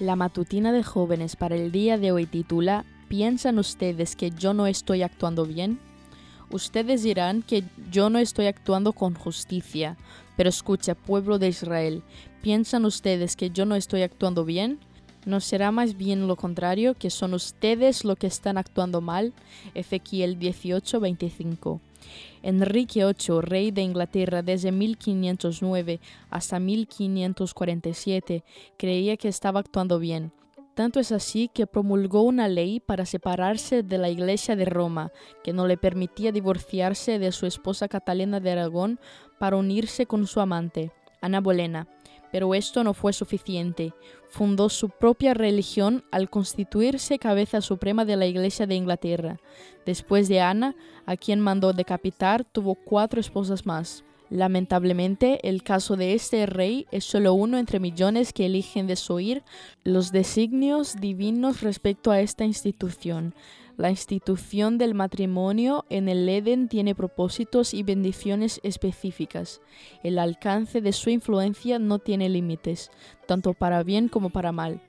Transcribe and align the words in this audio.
La 0.00 0.14
matutina 0.14 0.72
de 0.72 0.82
jóvenes 0.82 1.36
para 1.36 1.56
el 1.56 1.72
día 1.72 1.96
de 1.96 2.12
hoy 2.12 2.26
titula 2.26 2.84
¿Piensan 3.08 3.58
ustedes 3.58 4.14
que 4.14 4.30
yo 4.30 4.52
no 4.52 4.66
estoy 4.66 5.02
actuando 5.02 5.46
bien? 5.46 5.78
Ustedes 6.50 7.02
dirán 7.02 7.40
que 7.40 7.64
yo 7.90 8.10
no 8.10 8.18
estoy 8.18 8.46
actuando 8.46 8.92
con 8.92 9.14
justicia, 9.14 9.96
pero 10.36 10.50
escucha, 10.50 10.94
pueblo 10.94 11.38
de 11.38 11.48
Israel, 11.48 12.02
¿piensan 12.42 12.84
ustedes 12.84 13.36
que 13.36 13.48
yo 13.48 13.64
no 13.64 13.74
estoy 13.74 14.02
actuando 14.02 14.44
bien? 14.44 14.80
¿No 15.24 15.40
será 15.40 15.70
más 15.72 15.96
bien 15.96 16.28
lo 16.28 16.36
contrario, 16.36 16.92
que 16.92 17.08
son 17.08 17.32
ustedes 17.32 18.04
los 18.04 18.18
que 18.18 18.26
están 18.26 18.58
actuando 18.58 19.00
mal? 19.00 19.32
Ezequiel 19.74 20.38
18:25. 20.38 21.80
Enrique 22.42 23.04
VIII, 23.04 23.40
rey 23.40 23.70
de 23.70 23.82
Inglaterra 23.82 24.42
desde 24.42 24.72
1509 24.72 26.00
hasta 26.30 26.58
1547, 26.58 28.44
creía 28.76 29.16
que 29.16 29.28
estaba 29.28 29.60
actuando 29.60 29.98
bien. 29.98 30.32
Tanto 30.76 31.00
es 31.00 31.10
así 31.10 31.48
que 31.48 31.66
promulgó 31.66 32.20
una 32.20 32.48
ley 32.48 32.80
para 32.80 33.06
separarse 33.06 33.82
de 33.82 33.96
la 33.96 34.10
Iglesia 34.10 34.56
de 34.56 34.66
Roma, 34.66 35.10
que 35.42 35.54
no 35.54 35.66
le 35.66 35.78
permitía 35.78 36.32
divorciarse 36.32 37.18
de 37.18 37.32
su 37.32 37.46
esposa 37.46 37.88
Catalina 37.88 38.40
de 38.40 38.52
Aragón 38.52 39.00
para 39.38 39.56
unirse 39.56 40.04
con 40.04 40.26
su 40.26 40.38
amante, 40.40 40.92
Ana 41.22 41.40
Bolena. 41.40 41.88
Pero 42.32 42.54
esto 42.54 42.84
no 42.84 42.94
fue 42.94 43.12
suficiente. 43.12 43.92
Fundó 44.28 44.68
su 44.68 44.90
propia 44.90 45.34
religión 45.34 46.04
al 46.10 46.28
constituirse 46.28 47.18
cabeza 47.18 47.60
suprema 47.60 48.04
de 48.04 48.16
la 48.16 48.26
Iglesia 48.26 48.66
de 48.66 48.74
Inglaterra. 48.74 49.38
Después 49.84 50.28
de 50.28 50.40
Ana, 50.40 50.74
a 51.06 51.16
quien 51.16 51.40
mandó 51.40 51.72
decapitar, 51.72 52.44
tuvo 52.44 52.74
cuatro 52.74 53.20
esposas 53.20 53.66
más. 53.66 54.04
Lamentablemente, 54.28 55.48
el 55.48 55.62
caso 55.62 55.96
de 55.96 56.14
este 56.14 56.46
rey 56.46 56.86
es 56.90 57.04
solo 57.04 57.34
uno 57.34 57.58
entre 57.58 57.78
millones 57.78 58.32
que 58.32 58.46
eligen 58.46 58.88
desoír 58.88 59.44
los 59.84 60.10
designios 60.10 60.96
divinos 61.00 61.60
respecto 61.60 62.10
a 62.10 62.20
esta 62.20 62.44
institución. 62.44 63.34
La 63.76 63.90
institución 63.90 64.78
del 64.78 64.94
matrimonio 64.94 65.84
en 65.90 66.08
el 66.08 66.26
Edén 66.26 66.68
tiene 66.68 66.94
propósitos 66.94 67.74
y 67.74 67.82
bendiciones 67.82 68.58
específicas. 68.62 69.60
El 70.02 70.18
alcance 70.18 70.80
de 70.80 70.94
su 70.94 71.10
influencia 71.10 71.78
no 71.78 71.98
tiene 71.98 72.30
límites, 72.30 72.90
tanto 73.26 73.52
para 73.52 73.82
bien 73.82 74.08
como 74.08 74.30
para 74.30 74.50
mal. 74.50 74.80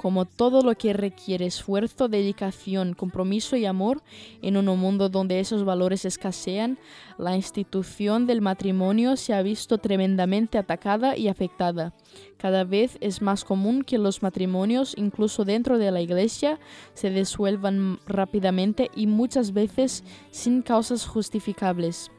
Como 0.00 0.24
todo 0.24 0.62
lo 0.62 0.74
que 0.76 0.94
requiere 0.94 1.44
esfuerzo, 1.44 2.08
dedicación, 2.08 2.94
compromiso 2.94 3.54
y 3.56 3.66
amor, 3.66 4.02
en 4.40 4.56
un 4.56 4.64
mundo 4.78 5.10
donde 5.10 5.40
esos 5.40 5.62
valores 5.62 6.06
escasean, 6.06 6.78
la 7.18 7.36
institución 7.36 8.26
del 8.26 8.40
matrimonio 8.40 9.18
se 9.18 9.34
ha 9.34 9.42
visto 9.42 9.76
tremendamente 9.76 10.56
atacada 10.56 11.18
y 11.18 11.28
afectada. 11.28 11.92
Cada 12.38 12.64
vez 12.64 12.96
es 13.02 13.20
más 13.20 13.44
común 13.44 13.82
que 13.82 13.98
los 13.98 14.22
matrimonios, 14.22 14.94
incluso 14.96 15.44
dentro 15.44 15.76
de 15.76 15.90
la 15.90 16.00
iglesia, 16.00 16.58
se 16.94 17.10
disuelvan 17.10 18.00
rápidamente 18.06 18.90
y 18.96 19.06
muchas 19.06 19.52
veces 19.52 20.02
sin 20.30 20.62
causas 20.62 21.06
justificables 21.06 22.10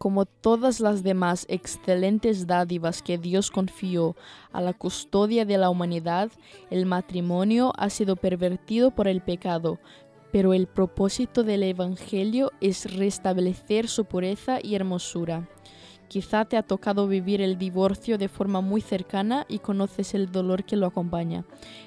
como 0.00 0.24
todas 0.24 0.80
las 0.80 1.02
demás 1.02 1.44
excelentes 1.50 2.46
dádivas 2.46 3.02
que 3.02 3.18
Dios 3.18 3.50
confió 3.50 4.16
a 4.50 4.62
la 4.62 4.72
custodia 4.72 5.44
de 5.44 5.58
la 5.58 5.68
humanidad, 5.68 6.30
el 6.70 6.86
matrimonio 6.86 7.74
ha 7.76 7.90
sido 7.90 8.16
pervertido 8.16 8.92
por 8.92 9.08
el 9.08 9.20
pecado, 9.20 9.78
pero 10.32 10.54
el 10.54 10.68
propósito 10.68 11.42
del 11.44 11.64
Evangelio 11.64 12.50
es 12.62 12.96
restablecer 12.96 13.88
su 13.88 14.06
pureza 14.06 14.58
y 14.62 14.74
hermosura. 14.74 15.46
Quizá 16.10 16.44
te 16.44 16.56
ha 16.56 16.64
tocado 16.64 17.06
vivir 17.06 17.40
el 17.40 17.56
divorcio 17.56 18.18
de 18.18 18.26
forma 18.26 18.60
muy 18.60 18.80
cercana 18.80 19.46
y 19.48 19.60
conoces 19.60 20.12
el 20.12 20.32
dolor 20.32 20.64
que 20.64 20.74
lo 20.74 20.88
acompaña. 20.88 21.44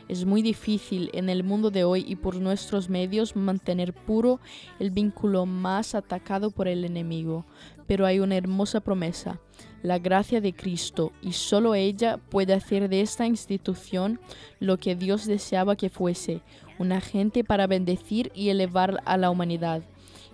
Es 0.07 0.23
muy 0.23 0.41
difícil 0.41 1.09
en 1.11 1.27
el 1.27 1.43
mundo 1.43 1.71
de 1.71 1.83
hoy 1.83 2.05
y 2.07 2.15
por 2.15 2.35
nuestros 2.35 2.89
medios 2.89 3.35
mantener 3.35 3.91
puro 3.91 4.39
el 4.79 4.91
vínculo 4.91 5.45
más 5.45 5.93
atacado 5.93 6.51
por 6.51 6.69
el 6.69 6.85
enemigo, 6.85 7.43
pero 7.85 8.05
hay 8.05 8.19
una 8.19 8.37
hermosa 8.37 8.79
promesa, 8.79 9.41
la 9.81 9.99
gracia 9.99 10.39
de 10.39 10.53
Cristo, 10.53 11.11
y 11.21 11.33
solo 11.33 11.75
ella 11.75 12.15
puede 12.15 12.53
hacer 12.53 12.87
de 12.87 13.01
esta 13.01 13.27
institución 13.27 14.21
lo 14.61 14.77
que 14.77 14.95
Dios 14.95 15.25
deseaba 15.25 15.75
que 15.75 15.89
fuese, 15.89 16.43
un 16.79 16.93
agente 16.93 17.43
para 17.43 17.67
bendecir 17.67 18.31
y 18.33 18.47
elevar 18.47 19.01
a 19.03 19.17
la 19.17 19.29
humanidad 19.29 19.83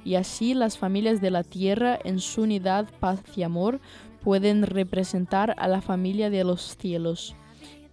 y 0.04 0.16
así 0.16 0.54
las 0.54 0.78
familias 0.78 1.22
de 1.22 1.32
la 1.32 1.44
tierra 1.44 2.00
en 2.04 2.20
su 2.20 2.44
unidad, 2.44 2.88
paz 3.00 3.22
y 3.36 3.44
amor 3.44 3.80
pueden 4.24 4.64
representar 4.64 5.56
a 5.58 5.68
la 5.68 5.82
familia 5.82 6.30
de 6.30 6.44
los 6.44 6.78
cielos. 6.78 7.36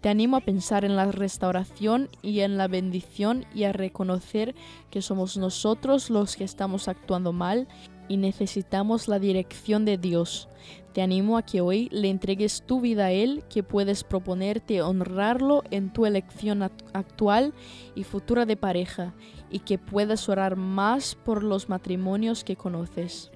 Te 0.00 0.10
animo 0.10 0.36
a 0.36 0.40
pensar 0.40 0.84
en 0.84 0.94
la 0.94 1.10
restauración 1.10 2.08
y 2.22 2.40
en 2.40 2.58
la 2.58 2.68
bendición 2.68 3.44
y 3.54 3.64
a 3.64 3.72
reconocer 3.72 4.54
que 4.90 5.02
somos 5.02 5.36
nosotros 5.36 6.10
los 6.10 6.36
que 6.36 6.44
estamos 6.44 6.88
actuando 6.88 7.32
mal 7.32 7.66
y 8.08 8.16
necesitamos 8.16 9.08
la 9.08 9.18
dirección 9.18 9.84
de 9.84 9.98
Dios. 9.98 10.48
Te 10.92 11.02
animo 11.02 11.36
a 11.36 11.42
que 11.42 11.60
hoy 11.60 11.88
le 11.92 12.08
entregues 12.08 12.62
tu 12.62 12.80
vida 12.80 13.06
a 13.06 13.12
Él, 13.12 13.44
que 13.50 13.62
puedes 13.62 14.02
proponerte 14.02 14.80
honrarlo 14.82 15.62
en 15.70 15.92
tu 15.92 16.06
elección 16.06 16.62
actual 16.62 17.52
y 17.94 18.04
futura 18.04 18.46
de 18.46 18.56
pareja, 18.56 19.14
y 19.50 19.58
que 19.60 19.78
puedas 19.78 20.28
orar 20.28 20.56
más 20.56 21.14
por 21.14 21.42
los 21.42 21.68
matrimonios 21.68 22.44
que 22.44 22.56
conoces. 22.56 23.30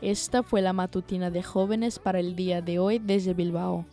Esta 0.00 0.42
fue 0.42 0.62
la 0.62 0.72
matutina 0.72 1.30
de 1.30 1.42
jóvenes 1.42 1.98
para 1.98 2.20
el 2.20 2.36
día 2.36 2.62
de 2.62 2.78
hoy 2.78 2.98
desde 2.98 3.34
Bilbao. 3.34 3.84